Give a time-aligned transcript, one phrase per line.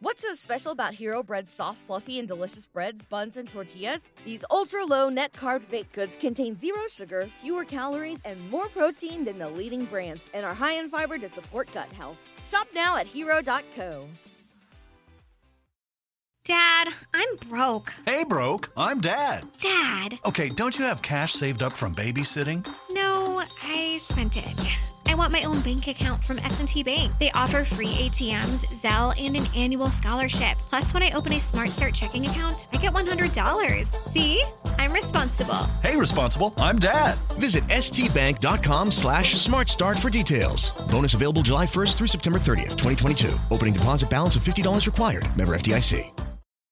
[0.00, 4.08] What's so special about Hero Bread's soft, fluffy, and delicious breads, buns, and tortillas?
[4.24, 9.24] These ultra low net carb baked goods contain zero sugar, fewer calories, and more protein
[9.24, 12.16] than the leading brands, and are high in fiber to support gut health.
[12.46, 14.04] Shop now at hero.co.
[16.44, 17.92] Dad, I'm broke.
[18.06, 18.70] Hey, broke.
[18.76, 19.44] I'm Dad.
[19.60, 20.20] Dad.
[20.24, 22.64] Okay, don't you have cash saved up from babysitting?
[22.92, 24.57] No, I spent it.
[25.28, 27.12] Want my own bank account from S&T Bank.
[27.18, 30.56] They offer free ATMs, Zelle, and an annual scholarship.
[30.56, 33.84] Plus, when I open a Smart Start checking account, I get $100.
[33.84, 34.42] See?
[34.78, 35.68] I'm responsible.
[35.82, 36.54] Hey, responsible.
[36.56, 37.18] I'm Dad.
[37.38, 40.70] Visit stbank.com slash smartstart for details.
[40.90, 43.28] Bonus available July 1st through September 30th, 2022.
[43.50, 45.26] Opening deposit balance of $50 required.
[45.36, 46.37] Member FDIC.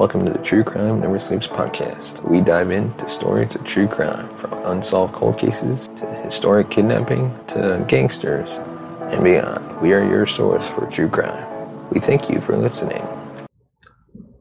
[0.00, 2.26] Welcome to the True Crime Never Sleeps podcast.
[2.26, 7.84] We dive into stories of true crime from unsolved cold cases to historic kidnapping to
[7.86, 8.48] gangsters
[9.12, 9.78] and beyond.
[9.82, 11.90] We are your source for true crime.
[11.90, 13.06] We thank you for listening.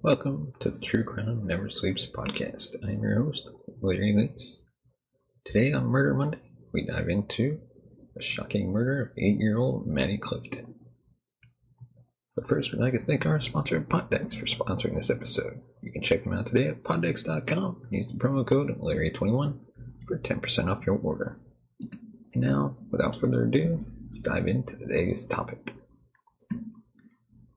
[0.02, 2.78] Welcome to the True Crime Never Sleeps podcast.
[2.81, 3.50] I am your host,
[3.81, 4.62] Larry Lees.
[5.44, 7.59] Today on Murder Monday, we dive into
[8.16, 10.69] the shocking murder of eight year old Maddie Clifton.
[12.39, 15.59] But first, we'd like to thank our sponsor, PodDecks, for sponsoring this episode.
[15.81, 19.59] You can check them out today at poddecks.com and use the promo code Larry21
[20.07, 21.38] for 10% off your order.
[22.33, 25.73] And now, without further ado, let's dive into today's topic.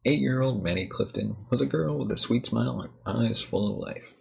[0.04, 3.70] Eight year old Maddie Clifton was a girl with a sweet smile and eyes full
[3.70, 4.14] of life.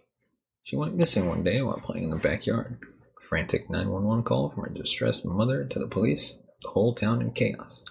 [0.61, 2.77] She went missing one day while playing in the backyard.
[3.19, 7.31] A frantic 911 call from her distressed mother to the police, the whole town in
[7.31, 7.83] chaos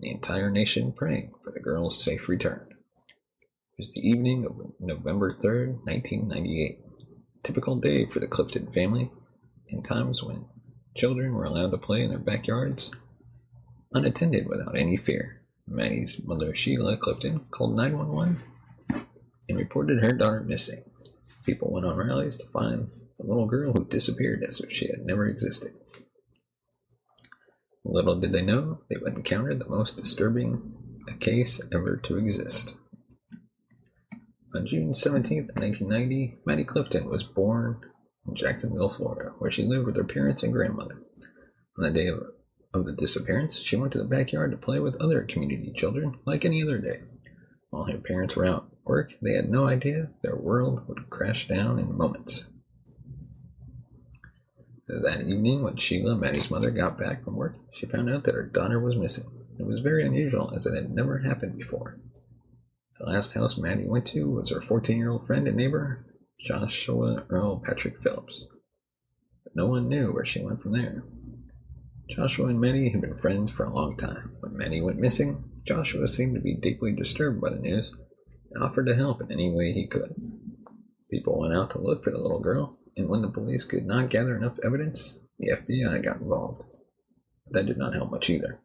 [0.00, 2.66] the entire nation praying for the girl's safe return.
[2.70, 6.78] It was the evening of November 3rd, 1998.
[6.78, 9.10] A typical day for the Clifton family,
[9.68, 10.44] in times when
[10.96, 12.90] children were allowed to play in their backyards
[13.92, 15.42] unattended without any fear.
[15.66, 18.42] Maddie's mother, Sheila Clifton, called 911
[19.48, 20.82] and reported her daughter missing.
[21.44, 25.04] People went on rallies to find the little girl who disappeared as if she had
[25.04, 25.72] never existed.
[27.84, 30.74] Little did they know they would encounter the most disturbing
[31.18, 32.76] case ever to exist.
[34.54, 37.80] On June 17, 1990, Maddie Clifton was born
[38.26, 41.00] in Jacksonville, Florida, where she lived with her parents and grandmother.
[41.78, 42.22] On the day of,
[42.74, 46.44] of the disappearance, she went to the backyard to play with other community children like
[46.44, 47.00] any other day.
[47.70, 51.46] While her parents were out at work, they had no idea their world would crash
[51.46, 52.46] down in moments.
[54.92, 58.42] That evening, when Sheila, Maddie's mother, got back from work, she found out that her
[58.44, 59.30] daughter was missing.
[59.56, 62.00] It was very unusual, as it had never happened before.
[62.98, 66.04] The last house Maddie went to was her 14 year old friend and neighbor,
[66.40, 68.44] Joshua Earl Patrick Phillips.
[69.44, 70.96] But no one knew where she went from there.
[72.08, 74.32] Joshua and Maddie had been friends for a long time.
[74.40, 77.94] When Maddie went missing, Joshua seemed to be deeply disturbed by the news
[78.50, 80.16] and offered to help in any way he could.
[81.12, 84.10] People went out to look for the little girl, and when the police could not
[84.10, 86.62] gather enough evidence, the FBI got involved.
[87.50, 88.60] That did not help much either.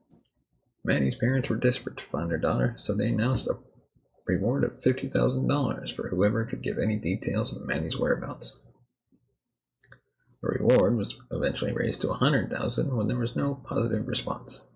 [0.84, 3.58] Maddie's parents were desperate to find their daughter, so they announced a
[4.28, 8.58] reward of $50,000 for whoever could give any details of Maddie's whereabouts.
[10.42, 14.68] The reward was eventually raised to 100,000 when there was no positive response.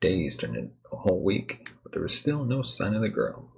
[0.00, 3.50] Days turned into a whole week, but there was still no sign of the girl.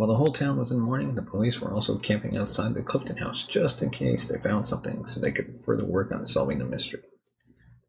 [0.00, 3.18] While the whole town was in mourning, the police were also camping outside the Clifton
[3.18, 6.64] house just in case they found something so they could further work on solving the
[6.64, 7.02] mystery.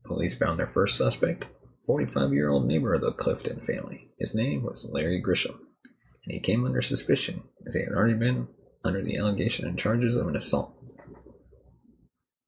[0.03, 1.47] Police found their first suspect,
[1.85, 4.09] 45 year old neighbor of the Clifton family.
[4.19, 5.57] His name was Larry Grisham,
[6.25, 8.49] and he came under suspicion as he had already been
[8.83, 10.75] under the allegation and charges of an assault.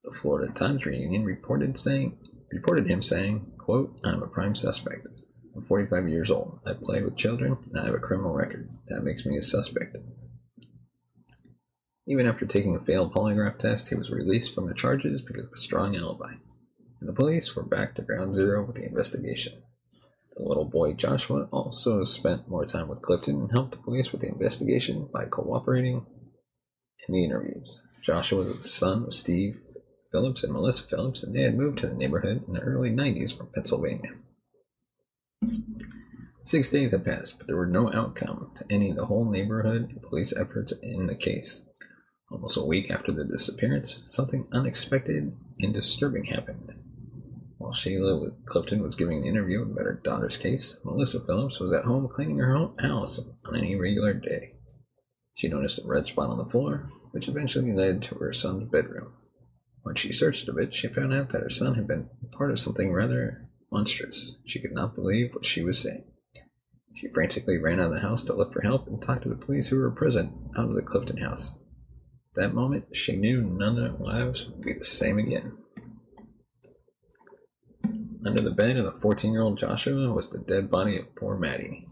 [0.02, 2.18] The Florida Times Reunion reported saying
[2.52, 5.08] reported him saying, quote, I'm a prime suspect.
[5.54, 6.60] I'm 45 years old.
[6.66, 8.70] I play with children and I have a criminal record.
[8.88, 9.96] That makes me a suspect.
[12.06, 15.52] Even after taking a failed polygraph test, he was released from the charges because of
[15.54, 16.34] a strong alibi.
[17.00, 19.54] And the police were back to ground zero with the investigation.
[20.36, 24.20] The little boy Joshua also spent more time with Clifton and helped the police with
[24.20, 26.04] the investigation by cooperating
[27.06, 27.82] in the interviews.
[28.02, 29.60] Joshua was the son of Steve
[30.10, 33.36] Phillips and Melissa Phillips, and they had moved to the neighborhood in the early 90s
[33.36, 34.12] from Pennsylvania.
[36.44, 40.00] Six days had passed, but there were no outcome to any of the whole neighborhood
[40.02, 41.66] police efforts in the case.
[42.30, 46.74] Almost a week after the disappearance, something unexpected and disturbing happened.
[47.56, 51.86] While Sheila Clifton was giving an interview about her daughter's case, Melissa Phillips was at
[51.86, 54.52] home cleaning her house on an irregular day.
[55.34, 59.14] She noticed a red spot on the floor, which eventually led to her son's bedroom.
[59.82, 62.60] When she searched a bit, she found out that her son had been part of
[62.60, 64.38] something rather monstrous.
[64.46, 66.04] She could not believe what she was saying.
[66.94, 69.34] She frantically ran out of the house to look for help and talked to the
[69.34, 71.58] police who were present out of the Clifton house
[72.34, 75.56] that moment, she knew none of their lives would be the same again.
[78.26, 81.38] Under the bed of the 14 year old Joshua was the dead body of poor
[81.38, 81.86] Maddie.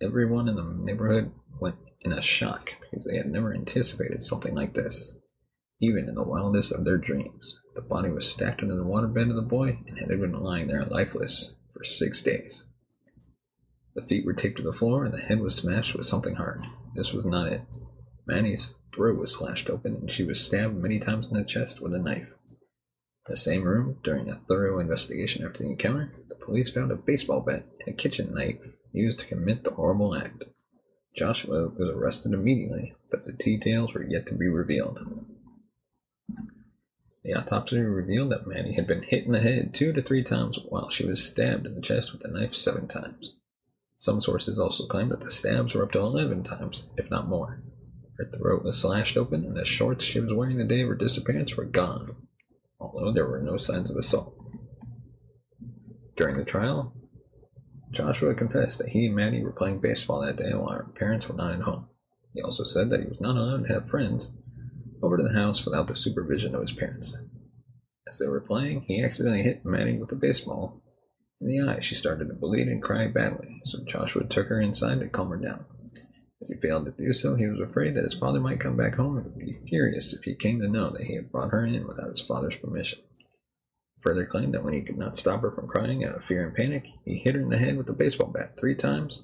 [0.00, 4.74] Everyone in the neighborhood went in a shock because they had never anticipated something like
[4.74, 5.16] this.
[5.80, 9.36] Even in the wildest of their dreams, the body was stacked under the waterbed of
[9.36, 12.64] the boy and had been lying there lifeless for six days.
[13.94, 16.66] The feet were taped to the floor and the head was smashed with something hard.
[16.94, 17.62] This was not it.
[18.26, 21.94] Maddie's throat was slashed open and she was stabbed many times in the chest with
[21.94, 22.32] a knife.
[22.50, 26.96] In the same room, during a thorough investigation after the encounter, the police found a
[26.96, 28.58] baseball bat and a kitchen knife
[28.92, 30.44] used to commit the horrible act.
[31.16, 34.98] Joshua was arrested immediately, but the details were yet to be revealed.
[37.24, 40.58] The autopsy revealed that Maddie had been hit in the head two to three times
[40.68, 43.36] while she was stabbed in the chest with a knife seven times.
[43.98, 47.62] Some sources also claim that the stabs were up to 11 times, if not more.
[48.18, 50.96] Her throat was slashed open, and the shorts she was wearing the day of her
[50.96, 52.16] disappearance were gone,
[52.80, 54.36] although there were no signs of assault.
[56.16, 56.92] During the trial,
[57.92, 61.36] Joshua confessed that he and Maddie were playing baseball that day while her parents were
[61.36, 61.86] not at home.
[62.34, 64.32] He also said that he was not allowed to have friends
[65.02, 67.16] over to the house without the supervision of his parents.
[68.08, 70.82] As they were playing, he accidentally hit Maddie with a baseball
[71.40, 71.80] in the eye.
[71.80, 75.36] She started to bleed and cry badly, so Joshua took her inside to calm her
[75.36, 75.64] down.
[76.40, 78.96] As he failed to do so, he was afraid that his father might come back
[78.96, 81.64] home and would be furious if he came to know that he had brought her
[81.64, 82.98] in without his father's permission.
[83.96, 86.44] He further claimed that when he could not stop her from crying out of fear
[86.44, 89.22] and panic, he hit her in the head with a baseball bat three times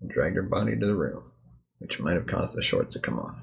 [0.00, 1.24] and dragged her body to the room,
[1.78, 3.36] which might have caused the shorts to come off.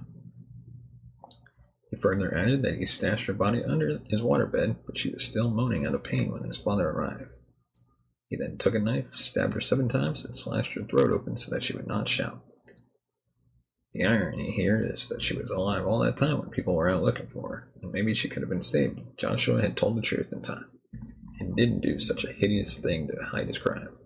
[1.91, 5.51] He further added that he stashed her body under his waterbed, but she was still
[5.51, 7.29] moaning out of pain when his father arrived.
[8.29, 11.51] He then took a knife, stabbed her seven times, and slashed her throat open so
[11.51, 12.41] that she would not shout.
[13.93, 17.03] The irony here is that she was alive all that time when people were out
[17.03, 20.01] looking for her, and maybe she could have been saved if Joshua had told the
[20.01, 20.71] truth in time,
[21.41, 23.97] and didn't do such a hideous thing to hide his crime.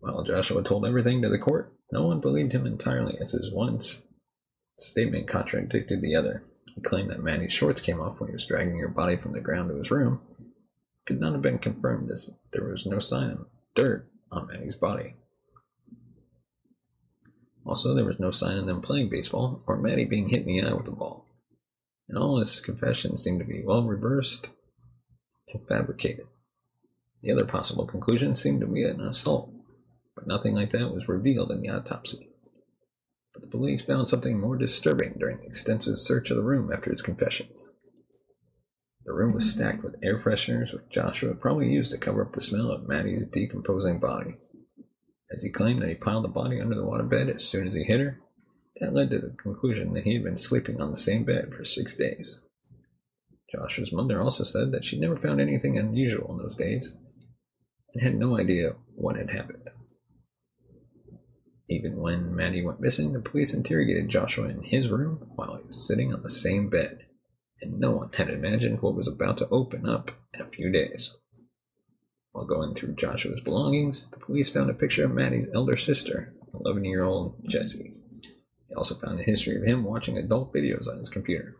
[0.00, 3.80] While Joshua told everything to the court, no one believed him entirely as his one
[4.78, 6.44] statement contradicted the other.
[6.78, 9.40] He claimed that Maddie's shorts came off when he was dragging her body from the
[9.40, 10.20] ground to his room.
[10.38, 14.76] It could not have been confirmed as there was no sign of dirt on Maddie's
[14.76, 15.16] body.
[17.66, 20.62] Also, there was no sign of them playing baseball or Maddie being hit in the
[20.62, 21.26] eye with a ball.
[22.08, 24.50] And all his confessions seemed to be well reversed
[25.52, 26.28] and fabricated.
[27.22, 29.50] The other possible conclusion seemed to be an assault,
[30.14, 32.28] but nothing like that was revealed in the autopsy.
[33.38, 36.90] But the police found something more disturbing during the extensive search of the room after
[36.90, 37.70] his confessions.
[39.04, 42.40] The room was stacked with air fresheners, which Joshua probably used to cover up the
[42.40, 44.38] smell of Maddie's decomposing body
[45.30, 47.84] as he claimed that he piled the body under the waterbed as soon as he
[47.84, 48.18] hit her.
[48.80, 51.64] That led to the conclusion that he had been sleeping on the same bed for
[51.64, 52.42] six days.
[53.54, 56.98] Joshua's mother also said that she never found anything unusual in those days
[57.94, 59.70] and had no idea what had happened.
[61.70, 65.86] Even when Maddie went missing, the police interrogated Joshua in his room while he was
[65.86, 67.06] sitting on the same bed,
[67.60, 71.14] and no one had imagined what was about to open up in a few days.
[72.32, 76.84] While going through Joshua's belongings, the police found a picture of Maddie's elder sister, 11
[76.84, 77.94] year old Jessie.
[78.68, 81.56] They also found a history of him watching adult videos on his computer.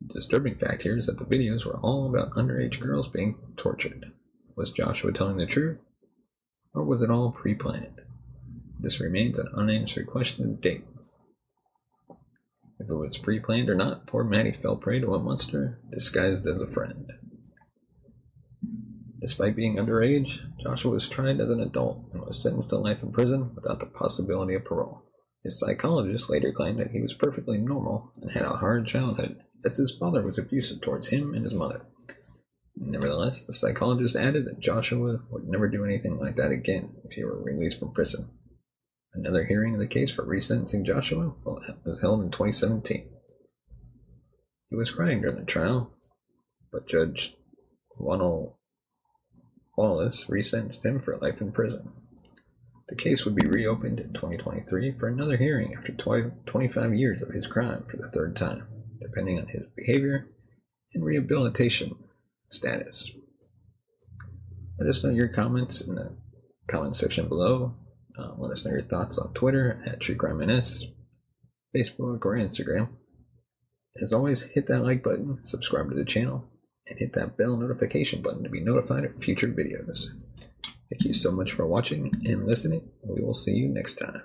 [0.00, 4.12] The disturbing fact here is that the videos were all about underage girls being tortured.
[4.54, 5.78] Was Joshua telling the truth,
[6.72, 8.02] Or was it all pre planned?
[8.80, 10.84] This remains an unanswered question to date.
[12.78, 16.46] If it was pre planned or not, poor Maddie fell prey to a monster disguised
[16.46, 17.10] as a friend.
[19.20, 23.10] Despite being underage, Joshua was tried as an adult and was sentenced to life in
[23.10, 25.02] prison without the possibility of parole.
[25.42, 29.76] His psychologist later claimed that he was perfectly normal and had a hard childhood, as
[29.76, 31.82] his father was abusive towards him and his mother.
[32.76, 37.24] Nevertheless, the psychologist added that Joshua would never do anything like that again if he
[37.24, 38.30] were released from prison.
[39.14, 41.34] Another hearing of the case for resentencing Joshua
[41.84, 43.08] was held in 2017.
[44.70, 45.92] He was crying during the trial,
[46.70, 47.34] but Judge
[47.98, 48.54] Ronald
[49.76, 51.90] Wallace resentenced him for life in prison.
[52.88, 57.46] The case would be reopened in 2023 for another hearing after 25 years of his
[57.46, 58.66] crime for the third time,
[59.00, 60.26] depending on his behavior
[60.94, 61.96] and rehabilitation
[62.50, 63.10] status.
[64.78, 66.16] Let us know your comments in the
[66.66, 67.74] comment section below.
[68.18, 70.86] Uh, let us know your thoughts on Twitter at TrueCrimeNS,
[71.74, 72.88] Facebook, or Instagram.
[74.02, 76.48] As always, hit that like button, subscribe to the channel,
[76.86, 80.06] and hit that bell notification button to be notified of future videos.
[80.90, 82.88] Thank you so much for watching and listening.
[83.04, 84.22] We will see you next time.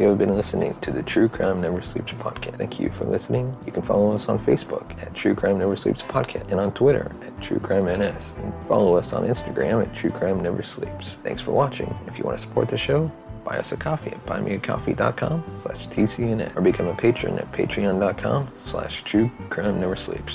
[0.00, 2.58] You have been listening to the True Crime Never Sleeps podcast.
[2.58, 3.56] Thank you for listening.
[3.64, 7.12] You can follow us on Facebook at True Crime Never Sleeps podcast and on Twitter
[7.22, 8.34] at True Crime NS.
[8.38, 11.18] And follow us on Instagram at True Crime Never Sleeps.
[11.22, 11.96] Thanks for watching.
[12.08, 13.08] If you want to support the show,
[13.44, 19.04] buy us a coffee at buymeacoffee.com slash TCNS or become a patron at patreon.com slash
[19.04, 20.34] true crime never sleeps.